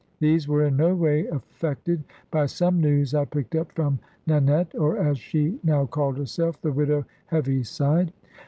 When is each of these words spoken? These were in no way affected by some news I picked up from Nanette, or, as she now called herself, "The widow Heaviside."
These 0.19 0.47
were 0.47 0.63
in 0.65 0.77
no 0.77 0.95
way 0.95 1.27
affected 1.27 2.03
by 2.31 2.47
some 2.47 2.81
news 2.81 3.13
I 3.13 3.25
picked 3.25 3.53
up 3.53 3.71
from 3.73 3.99
Nanette, 4.25 4.73
or, 4.73 4.97
as 4.97 5.19
she 5.19 5.59
now 5.63 5.85
called 5.85 6.17
herself, 6.17 6.59
"The 6.63 6.71
widow 6.71 7.05
Heaviside." 7.27 8.11